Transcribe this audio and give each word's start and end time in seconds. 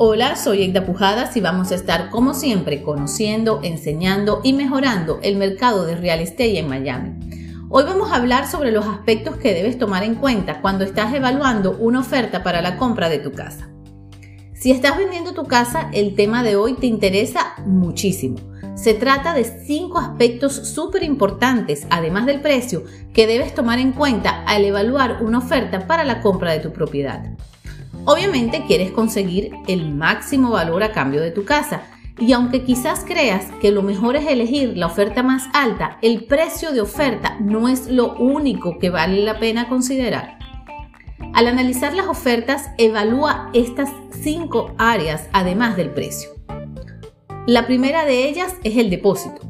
Hola, 0.00 0.36
soy 0.36 0.62
Egda 0.62 0.86
Pujadas 0.86 1.36
y 1.36 1.40
vamos 1.40 1.72
a 1.72 1.74
estar 1.74 2.10
como 2.10 2.32
siempre 2.32 2.82
conociendo, 2.82 3.58
enseñando 3.64 4.40
y 4.44 4.52
mejorando 4.52 5.18
el 5.24 5.34
mercado 5.34 5.84
de 5.86 5.96
real 5.96 6.20
estate 6.20 6.56
en 6.60 6.68
Miami. 6.68 7.18
Hoy 7.68 7.82
vamos 7.82 8.12
a 8.12 8.14
hablar 8.14 8.48
sobre 8.48 8.70
los 8.70 8.86
aspectos 8.86 9.38
que 9.38 9.52
debes 9.52 9.76
tomar 9.76 10.04
en 10.04 10.14
cuenta 10.14 10.60
cuando 10.60 10.84
estás 10.84 11.12
evaluando 11.12 11.76
una 11.80 11.98
oferta 11.98 12.44
para 12.44 12.62
la 12.62 12.76
compra 12.76 13.08
de 13.08 13.18
tu 13.18 13.32
casa. 13.32 13.70
Si 14.54 14.70
estás 14.70 14.96
vendiendo 14.96 15.34
tu 15.34 15.46
casa, 15.46 15.90
el 15.92 16.14
tema 16.14 16.44
de 16.44 16.54
hoy 16.54 16.74
te 16.74 16.86
interesa 16.86 17.54
muchísimo. 17.66 18.36
Se 18.76 18.94
trata 18.94 19.34
de 19.34 19.42
cinco 19.42 19.98
aspectos 19.98 20.52
súper 20.54 21.02
importantes, 21.02 21.88
además 21.90 22.24
del 22.26 22.40
precio, 22.40 22.84
que 23.12 23.26
debes 23.26 23.52
tomar 23.52 23.80
en 23.80 23.90
cuenta 23.90 24.44
al 24.44 24.64
evaluar 24.64 25.24
una 25.24 25.38
oferta 25.38 25.88
para 25.88 26.04
la 26.04 26.20
compra 26.20 26.52
de 26.52 26.60
tu 26.60 26.72
propiedad. 26.72 27.36
Obviamente 28.10 28.64
quieres 28.66 28.90
conseguir 28.90 29.52
el 29.66 29.94
máximo 29.94 30.52
valor 30.52 30.82
a 30.82 30.92
cambio 30.92 31.20
de 31.20 31.30
tu 31.30 31.44
casa. 31.44 31.82
Y 32.18 32.32
aunque 32.32 32.64
quizás 32.64 33.04
creas 33.06 33.44
que 33.60 33.70
lo 33.70 33.82
mejor 33.82 34.16
es 34.16 34.26
elegir 34.26 34.78
la 34.78 34.86
oferta 34.86 35.22
más 35.22 35.44
alta, 35.52 35.98
el 36.00 36.24
precio 36.24 36.72
de 36.72 36.80
oferta 36.80 37.36
no 37.38 37.68
es 37.68 37.86
lo 37.86 38.14
único 38.14 38.78
que 38.78 38.88
vale 38.88 39.20
la 39.20 39.38
pena 39.38 39.68
considerar. 39.68 40.38
Al 41.34 41.48
analizar 41.48 41.92
las 41.92 42.06
ofertas, 42.06 42.70
evalúa 42.78 43.50
estas 43.52 43.90
cinco 44.22 44.74
áreas 44.78 45.28
además 45.34 45.76
del 45.76 45.90
precio. 45.90 46.30
La 47.46 47.66
primera 47.66 48.06
de 48.06 48.26
ellas 48.26 48.54
es 48.64 48.78
el 48.78 48.88
depósito. 48.88 49.42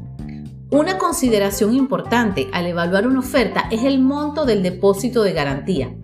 Una 0.69 0.97
consideración 0.97 1.73
importante 1.73 2.49
al 2.51 2.65
evaluar 2.65 3.07
una 3.07 3.19
oferta 3.19 3.69
es 3.71 3.85
el 3.85 3.99
monto 3.99 4.43
del 4.43 4.63
depósito 4.63 5.23
de 5.23 5.31
garantía 5.31 5.95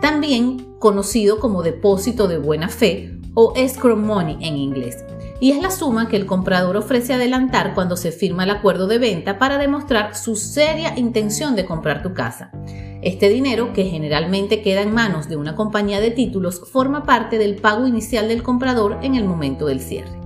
también 0.00 0.74
conocido 0.78 1.38
como 1.40 1.62
depósito 1.62 2.28
de 2.28 2.38
buena 2.38 2.68
fe 2.68 3.18
o 3.34 3.52
escrow 3.56 3.96
money 3.96 4.36
en 4.40 4.56
inglés, 4.56 5.04
y 5.40 5.52
es 5.52 5.62
la 5.62 5.70
suma 5.70 6.08
que 6.08 6.16
el 6.16 6.26
comprador 6.26 6.76
ofrece 6.76 7.14
adelantar 7.14 7.74
cuando 7.74 7.96
se 7.96 8.10
firma 8.10 8.44
el 8.44 8.50
acuerdo 8.50 8.86
de 8.86 8.98
venta 8.98 9.38
para 9.38 9.58
demostrar 9.58 10.16
su 10.16 10.34
seria 10.34 10.98
intención 10.98 11.54
de 11.54 11.64
comprar 11.64 12.02
tu 12.02 12.14
casa. 12.14 12.50
Este 13.00 13.28
dinero, 13.28 13.72
que 13.72 13.84
generalmente 13.84 14.60
queda 14.60 14.82
en 14.82 14.92
manos 14.92 15.28
de 15.28 15.36
una 15.36 15.54
compañía 15.54 16.00
de 16.00 16.10
títulos, 16.10 16.62
forma 16.72 17.04
parte 17.04 17.38
del 17.38 17.56
pago 17.56 17.86
inicial 17.86 18.26
del 18.26 18.42
comprador 18.42 18.98
en 19.02 19.14
el 19.14 19.24
momento 19.24 19.66
del 19.66 19.80
cierre. 19.80 20.18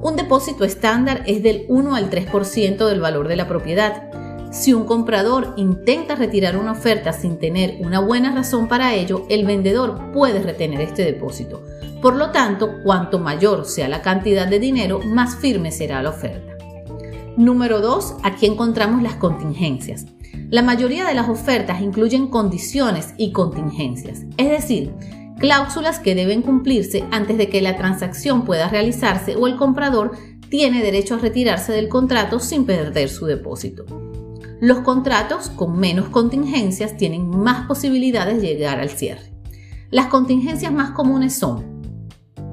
Un 0.00 0.16
depósito 0.16 0.64
estándar 0.64 1.22
es 1.26 1.42
del 1.42 1.66
1 1.68 1.94
al 1.94 2.10
3% 2.10 2.86
del 2.86 3.00
valor 3.00 3.28
de 3.28 3.36
la 3.36 3.48
propiedad 3.48 4.10
si 4.54 4.72
un 4.72 4.84
comprador 4.84 5.52
intenta 5.56 6.14
retirar 6.14 6.56
una 6.56 6.72
oferta 6.72 7.12
sin 7.12 7.38
tener 7.38 7.76
una 7.80 7.98
buena 7.98 8.32
razón 8.32 8.68
para 8.68 8.94
ello, 8.94 9.26
el 9.28 9.44
vendedor 9.44 10.12
puede 10.12 10.40
retener 10.40 10.80
este 10.80 11.04
depósito. 11.04 11.64
Por 12.00 12.14
lo 12.14 12.30
tanto, 12.30 12.80
cuanto 12.84 13.18
mayor 13.18 13.64
sea 13.66 13.88
la 13.88 14.00
cantidad 14.00 14.46
de 14.46 14.60
dinero, 14.60 15.00
más 15.00 15.36
firme 15.36 15.72
será 15.72 16.04
la 16.04 16.10
oferta. 16.10 16.56
Número 17.36 17.80
2. 17.80 18.18
Aquí 18.22 18.46
encontramos 18.46 19.02
las 19.02 19.16
contingencias. 19.16 20.06
La 20.50 20.62
mayoría 20.62 21.04
de 21.04 21.14
las 21.14 21.28
ofertas 21.28 21.80
incluyen 21.80 22.28
condiciones 22.28 23.12
y 23.16 23.32
contingencias, 23.32 24.22
es 24.36 24.50
decir, 24.50 24.92
cláusulas 25.40 25.98
que 25.98 26.14
deben 26.14 26.42
cumplirse 26.42 27.04
antes 27.10 27.38
de 27.38 27.48
que 27.48 27.60
la 27.60 27.76
transacción 27.76 28.44
pueda 28.44 28.68
realizarse 28.68 29.34
o 29.34 29.48
el 29.48 29.56
comprador 29.56 30.12
tiene 30.48 30.80
derecho 30.80 31.16
a 31.16 31.18
retirarse 31.18 31.72
del 31.72 31.88
contrato 31.88 32.38
sin 32.38 32.66
perder 32.66 33.08
su 33.08 33.26
depósito. 33.26 34.03
Los 34.60 34.78
contratos 34.80 35.50
con 35.50 35.78
menos 35.78 36.08
contingencias 36.08 36.96
tienen 36.96 37.28
más 37.28 37.66
posibilidades 37.66 38.40
de 38.40 38.48
llegar 38.48 38.80
al 38.80 38.90
cierre. 38.90 39.32
Las 39.90 40.06
contingencias 40.06 40.72
más 40.72 40.90
comunes 40.90 41.34
son 41.34 41.82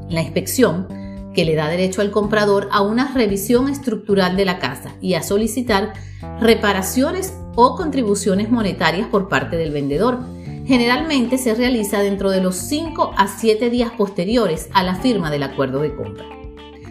la 0.10 0.22
inspección, 0.22 0.88
que 1.34 1.46
le 1.46 1.56
da 1.56 1.68
derecho 1.68 2.02
al 2.02 2.12
comprador 2.12 2.68
a 2.72 2.82
una 2.82 3.14
revisión 3.14 3.70
estructural 3.70 4.36
de 4.36 4.46
la 4.46 4.60
casa 4.60 4.96
y 5.02 5.14
a 5.14 5.24
solicitar 5.24 5.94
reparaciones 6.40 7.34
o 7.56 7.76
contribuciones 7.76 8.52
monetarias 8.52 9.08
por 9.08 9.30
parte 9.30 9.56
del 9.56 9.72
vendedor. 9.72 10.20
Generalmente 10.66 11.38
se 11.38 11.56
realiza 11.56 12.02
dentro 12.02 12.30
de 12.32 12.42
los 12.42 12.56
5 12.56 13.14
a 13.18 13.28
7 13.28 13.70
días 13.70 13.92
posteriores 13.92 14.70
a 14.74 14.84
la 14.84 14.96
firma 14.96 15.32
del 15.32 15.44
acuerdo 15.44 15.82
de 15.82 15.96
compra. 15.96 16.26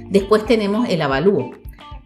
Después 0.08 0.44
tenemos 0.44 0.88
el 0.88 1.02
avalúo, 1.02 1.52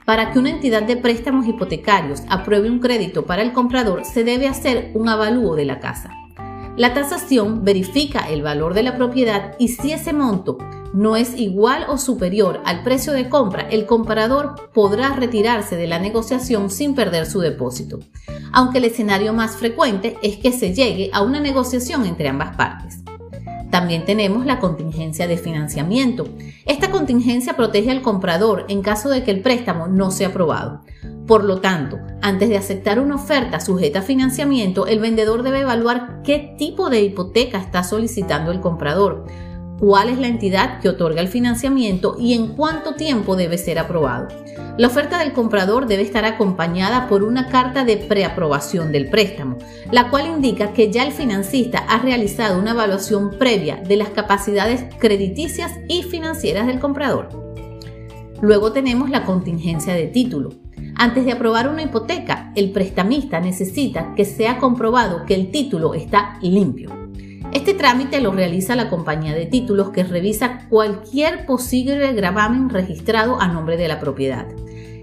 para 0.04 0.31
que 0.31 0.38
una 0.38 0.50
entidad 0.50 0.82
de 0.82 0.97
préstamos 0.97 1.47
hipotecarios 1.47 2.22
apruebe 2.28 2.70
un 2.70 2.81
crédito 2.81 3.25
para 3.26 3.42
el 3.42 3.53
comprador, 3.53 4.04
se 4.04 4.25
debe 4.25 4.48
hacer 4.48 4.91
un 4.94 5.09
avalúo 5.09 5.54
de 5.56 5.65
la 5.65 5.81
casa. 5.81 6.10
La 6.76 6.92
tasación 6.92 7.65
verifica 7.65 8.28
el 8.28 8.42
valor 8.42 8.75
de 8.75 8.82
la 8.82 8.97
propiedad 8.97 9.54
y 9.59 9.69
si 9.69 9.92
ese 9.92 10.12
monto 10.12 10.59
no 10.92 11.16
es 11.16 11.38
igual 11.38 11.87
o 11.88 11.98
superior 11.98 12.60
al 12.65 12.82
precio 12.82 13.12
de 13.12 13.28
compra, 13.28 13.62
el 13.69 13.87
comprador 13.87 14.70
podrá 14.72 15.15
retirarse 15.15 15.76
de 15.76 15.87
la 15.87 15.98
negociación 15.98 16.71
sin 16.71 16.94
perder 16.94 17.26
su 17.26 17.41
depósito, 17.41 18.00
aunque 18.53 18.78
el 18.78 18.84
escenario 18.84 19.32
más 19.32 19.56
frecuente 19.56 20.16
es 20.22 20.36
que 20.36 20.53
se 20.53 20.75
llegue 20.75 21.10
a 21.12 21.22
una 21.22 21.41
negociación 21.41 22.06
entre 22.06 22.28
ambas 22.28 22.56
partes. 22.56 22.98
También 23.75 24.05
tenemos 24.05 24.47
la 24.47 24.61
contingencia 24.61 25.27
de 25.27 25.37
financiamiento. 25.37 26.29
Esta 26.65 26.93
contingencia 26.93 27.57
protege 27.57 27.91
al 27.91 28.03
comprador 28.03 28.67
en 28.69 28.83
caso 28.83 29.09
de 29.09 29.25
que 29.25 29.33
el 29.33 29.43
préstamo 29.43 29.89
no 29.89 30.12
sea 30.12 30.29
aprobado. 30.29 30.83
Por 31.27 31.43
lo 31.43 31.61
tanto, 31.61 31.99
antes 32.23 32.49
de 32.49 32.57
aceptar 32.57 33.01
una 33.01 33.17
oferta 33.17 33.59
sujeta 33.59 33.99
a 33.99 34.03
financiamiento, 34.03 34.87
el 34.87 35.01
vendedor 35.01 35.43
debe 35.43 35.63
evaluar 35.63 36.23
qué 36.23 36.55
tipo 36.57 36.89
de 36.89 37.03
hipoteca 37.03 37.59
está 37.59 37.83
solicitando 37.83 38.53
el 38.53 38.61
comprador, 38.61 39.27
cuál 39.79 40.09
es 40.09 40.19
la 40.19 40.29
entidad 40.29 40.81
que 40.81 40.89
otorga 40.89 41.21
el 41.21 41.29
financiamiento 41.29 42.17
y 42.19 42.35
en 42.35 42.49
cuánto 42.49 42.95
tiempo 42.95 43.37
debe 43.37 43.59
ser 43.59 43.79
aprobado. 43.79 44.29
La 44.77 44.89
oferta 44.89 45.19
del 45.19 45.33
comprador 45.33 45.87
debe 45.87 46.03
estar 46.03 46.25
acompañada 46.25 47.09
por 47.09 47.23
una 47.23 47.49
carta 47.49 47.84
de 47.84 47.97
preaprobación 47.97 48.93
del 48.93 49.09
préstamo, 49.09 49.57
la 49.91 50.11
cual 50.11 50.27
indica 50.27 50.73
que 50.73 50.91
ya 50.91 51.05
el 51.05 51.13
financista 51.13 51.79
ha 51.79 51.99
realizado 51.99 52.59
una 52.59 52.73
evaluación 52.73 53.39
previa 53.39 53.77
de 53.77 53.97
las 53.97 54.09
capacidades 54.09 54.84
crediticias 54.99 55.73
y 55.89 56.03
financieras 56.03 56.67
del 56.67 56.81
comprador. 56.81 57.29
Luego 58.43 58.73
tenemos 58.73 59.11
la 59.11 59.25
contingencia 59.25 59.95
de 59.95 60.07
título. 60.07 60.51
Antes 60.97 61.25
de 61.25 61.33
aprobar 61.33 61.69
una 61.69 61.83
hipoteca, 61.83 62.53
el 62.57 62.71
prestamista 62.71 63.41
necesita 63.41 64.15
que 64.15 64.25
sea 64.25 64.59
comprobado 64.59 65.25
que 65.25 65.34
el 65.34 65.51
título 65.51 65.95
está 65.95 66.39
limpio. 66.41 67.03
Este 67.54 67.72
trámite 67.72 68.20
lo 68.20 68.32
realiza 68.32 68.75
la 68.75 68.91
compañía 68.91 69.32
de 69.32 69.47
títulos 69.47 69.91
que 69.91 70.03
revisa 70.03 70.66
cualquier 70.69 71.47
posible 71.47 72.12
gravamen 72.12 72.69
registrado 72.69 73.41
a 73.41 73.47
nombre 73.47 73.76
de 73.76 73.87
la 73.87 74.00
propiedad. 74.00 74.47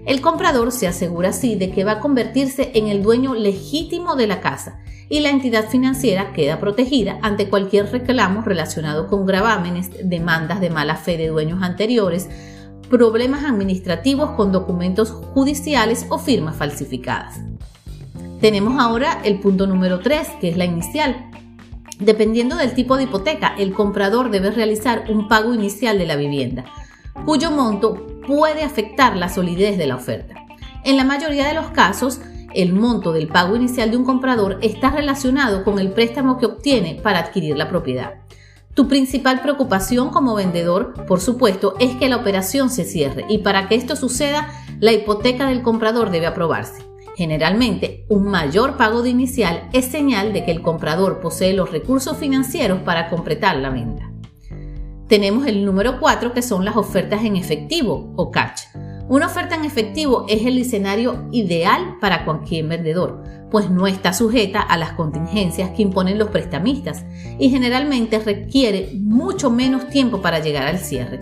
El 0.04 0.20
comprador 0.20 0.70
se 0.70 0.86
asegura 0.86 1.30
así 1.30 1.54
de 1.54 1.70
que 1.70 1.84
va 1.84 1.92
a 1.92 2.00
convertirse 2.00 2.72
en 2.74 2.88
el 2.88 3.02
dueño 3.02 3.34
legítimo 3.34 4.16
de 4.16 4.26
la 4.26 4.40
casa 4.40 4.80
y 5.08 5.20
la 5.20 5.30
entidad 5.30 5.70
financiera 5.70 6.34
queda 6.34 6.60
protegida 6.60 7.18
ante 7.22 7.48
cualquier 7.48 7.90
reclamo 7.90 8.42
relacionado 8.42 9.06
con 9.06 9.24
gravámenes, 9.24 9.90
demandas 10.04 10.60
de 10.60 10.68
mala 10.68 10.96
fe 10.96 11.16
de 11.16 11.28
dueños 11.28 11.62
anteriores, 11.62 12.28
problemas 12.90 13.44
administrativos 13.44 14.32
con 14.32 14.52
documentos 14.52 15.10
judiciales 15.10 16.04
o 16.10 16.18
firmas 16.18 16.56
falsificadas. 16.56 17.40
Tenemos 18.42 18.78
ahora 18.78 19.22
el 19.24 19.40
punto 19.40 19.66
número 19.66 20.00
3, 20.00 20.28
que 20.40 20.50
es 20.50 20.56
la 20.58 20.66
inicial, 20.66 21.31
Dependiendo 22.02 22.56
del 22.56 22.74
tipo 22.74 22.96
de 22.96 23.04
hipoteca, 23.04 23.54
el 23.56 23.72
comprador 23.72 24.30
debe 24.30 24.50
realizar 24.50 25.04
un 25.08 25.28
pago 25.28 25.54
inicial 25.54 25.98
de 25.98 26.06
la 26.06 26.16
vivienda, 26.16 26.64
cuyo 27.24 27.52
monto 27.52 28.06
puede 28.26 28.64
afectar 28.64 29.16
la 29.16 29.28
solidez 29.28 29.78
de 29.78 29.86
la 29.86 29.94
oferta. 29.94 30.34
En 30.84 30.96
la 30.96 31.04
mayoría 31.04 31.46
de 31.46 31.54
los 31.54 31.70
casos, 31.70 32.20
el 32.54 32.72
monto 32.72 33.12
del 33.12 33.28
pago 33.28 33.54
inicial 33.54 33.92
de 33.92 33.96
un 33.96 34.04
comprador 34.04 34.58
está 34.62 34.90
relacionado 34.90 35.62
con 35.62 35.78
el 35.78 35.92
préstamo 35.92 36.38
que 36.38 36.46
obtiene 36.46 36.98
para 37.00 37.20
adquirir 37.20 37.56
la 37.56 37.68
propiedad. 37.68 38.14
Tu 38.74 38.88
principal 38.88 39.40
preocupación 39.40 40.10
como 40.10 40.34
vendedor, 40.34 41.06
por 41.06 41.20
supuesto, 41.20 41.76
es 41.78 41.94
que 41.96 42.08
la 42.08 42.16
operación 42.16 42.68
se 42.68 42.84
cierre 42.84 43.26
y 43.28 43.38
para 43.38 43.68
que 43.68 43.76
esto 43.76 43.94
suceda, 43.94 44.48
la 44.80 44.90
hipoteca 44.90 45.46
del 45.46 45.62
comprador 45.62 46.10
debe 46.10 46.26
aprobarse. 46.26 46.91
Generalmente, 47.16 48.06
un 48.08 48.24
mayor 48.24 48.76
pago 48.76 49.02
de 49.02 49.10
inicial 49.10 49.68
es 49.72 49.84
señal 49.84 50.32
de 50.32 50.44
que 50.44 50.50
el 50.50 50.62
comprador 50.62 51.20
posee 51.20 51.52
los 51.52 51.70
recursos 51.70 52.16
financieros 52.16 52.80
para 52.80 53.10
completar 53.10 53.56
la 53.56 53.70
venta. 53.70 54.10
Tenemos 55.08 55.46
el 55.46 55.64
número 55.64 56.00
4 56.00 56.32
que 56.32 56.40
son 56.40 56.64
las 56.64 56.76
ofertas 56.76 57.22
en 57.24 57.36
efectivo 57.36 58.14
o 58.16 58.30
cash. 58.30 58.62
Una 59.08 59.26
oferta 59.26 59.56
en 59.56 59.66
efectivo 59.66 60.24
es 60.26 60.46
el 60.46 60.56
escenario 60.56 61.28
ideal 61.32 61.98
para 62.00 62.24
cualquier 62.24 62.66
vendedor, 62.66 63.22
pues 63.50 63.68
no 63.68 63.86
está 63.86 64.14
sujeta 64.14 64.62
a 64.62 64.78
las 64.78 64.92
contingencias 64.92 65.70
que 65.72 65.82
imponen 65.82 66.18
los 66.18 66.30
prestamistas 66.30 67.04
y 67.38 67.50
generalmente 67.50 68.20
requiere 68.20 68.92
mucho 68.94 69.50
menos 69.50 69.90
tiempo 69.90 70.22
para 70.22 70.38
llegar 70.38 70.66
al 70.66 70.78
cierre. 70.78 71.20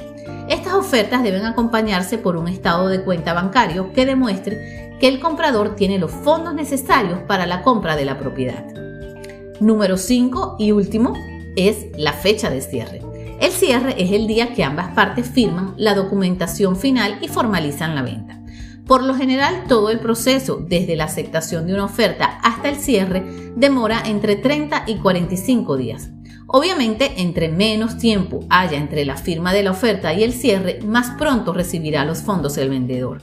Estas 0.48 0.74
ofertas 0.74 1.24
deben 1.24 1.44
acompañarse 1.44 2.16
por 2.16 2.36
un 2.36 2.46
estado 2.46 2.86
de 2.86 3.02
cuenta 3.02 3.32
bancario 3.32 3.92
que 3.92 4.06
demuestre 4.06 4.89
que 5.00 5.08
el 5.08 5.18
comprador 5.18 5.74
tiene 5.74 5.98
los 5.98 6.12
fondos 6.12 6.54
necesarios 6.54 7.20
para 7.20 7.46
la 7.46 7.62
compra 7.62 7.96
de 7.96 8.04
la 8.04 8.18
propiedad. 8.18 8.66
Número 9.58 9.96
5 9.96 10.56
y 10.58 10.72
último 10.72 11.14
es 11.56 11.86
la 11.96 12.12
fecha 12.12 12.50
de 12.50 12.60
cierre. 12.60 13.02
El 13.40 13.50
cierre 13.50 13.94
es 13.96 14.12
el 14.12 14.26
día 14.26 14.52
que 14.52 14.62
ambas 14.62 14.94
partes 14.94 15.26
firman 15.26 15.74
la 15.78 15.94
documentación 15.94 16.76
final 16.76 17.18
y 17.22 17.28
formalizan 17.28 17.94
la 17.94 18.02
venta. 18.02 18.40
Por 18.86 19.02
lo 19.02 19.14
general, 19.14 19.64
todo 19.68 19.88
el 19.90 20.00
proceso, 20.00 20.56
desde 20.56 20.96
la 20.96 21.04
aceptación 21.04 21.66
de 21.66 21.74
una 21.74 21.84
oferta 21.84 22.38
hasta 22.42 22.68
el 22.68 22.76
cierre, 22.76 23.24
demora 23.56 24.02
entre 24.04 24.36
30 24.36 24.84
y 24.86 24.96
45 24.96 25.76
días. 25.76 26.10
Obviamente, 26.46 27.12
entre 27.18 27.48
menos 27.48 27.96
tiempo 27.96 28.40
haya 28.50 28.76
entre 28.76 29.04
la 29.04 29.16
firma 29.16 29.52
de 29.52 29.62
la 29.62 29.70
oferta 29.70 30.12
y 30.12 30.24
el 30.24 30.32
cierre, 30.32 30.80
más 30.84 31.12
pronto 31.16 31.52
recibirá 31.52 32.04
los 32.04 32.22
fondos 32.22 32.58
el 32.58 32.68
vendedor. 32.68 33.22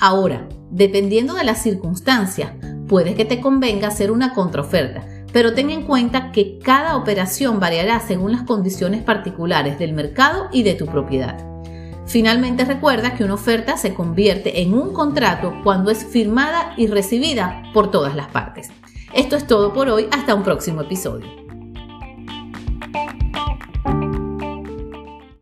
Ahora, 0.00 0.48
dependiendo 0.70 1.34
de 1.34 1.44
las 1.44 1.62
circunstancias, 1.62 2.52
puede 2.88 3.14
que 3.14 3.24
te 3.24 3.40
convenga 3.40 3.88
hacer 3.88 4.10
una 4.10 4.34
contraoferta, 4.34 5.06
pero 5.32 5.54
ten 5.54 5.70
en 5.70 5.82
cuenta 5.82 6.32
que 6.32 6.58
cada 6.58 6.96
operación 6.96 7.60
variará 7.60 8.00
según 8.00 8.32
las 8.32 8.42
condiciones 8.42 9.02
particulares 9.02 9.78
del 9.78 9.92
mercado 9.92 10.48
y 10.52 10.62
de 10.62 10.74
tu 10.74 10.86
propiedad. 10.86 11.36
Finalmente 12.06 12.64
recuerda 12.64 13.14
que 13.14 13.24
una 13.24 13.34
oferta 13.34 13.76
se 13.76 13.92
convierte 13.92 14.62
en 14.62 14.72
un 14.72 14.94
contrato 14.94 15.52
cuando 15.62 15.90
es 15.90 16.06
firmada 16.06 16.72
y 16.78 16.86
recibida 16.86 17.62
por 17.74 17.90
todas 17.90 18.16
las 18.16 18.28
partes. 18.28 18.70
Esto 19.12 19.36
es 19.36 19.46
todo 19.46 19.72
por 19.74 19.88
hoy, 19.88 20.06
hasta 20.10 20.34
un 20.34 20.42
próximo 20.42 20.80
episodio. 20.80 21.47